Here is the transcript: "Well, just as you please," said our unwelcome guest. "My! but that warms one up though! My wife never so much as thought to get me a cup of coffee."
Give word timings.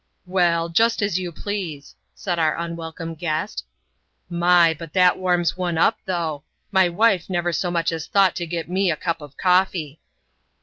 "Well, 0.25 0.67
just 0.69 1.03
as 1.03 1.19
you 1.19 1.31
please," 1.31 1.93
said 2.15 2.39
our 2.39 2.57
unwelcome 2.57 3.13
guest. 3.13 3.63
"My! 4.31 4.73
but 4.73 4.93
that 4.93 5.19
warms 5.19 5.55
one 5.57 5.77
up 5.77 5.99
though! 6.05 6.43
My 6.71 6.89
wife 6.89 7.29
never 7.29 7.53
so 7.53 7.69
much 7.69 7.91
as 7.91 8.07
thought 8.07 8.35
to 8.37 8.47
get 8.47 8.67
me 8.67 8.89
a 8.89 8.95
cup 8.95 9.21
of 9.21 9.37
coffee." 9.37 9.99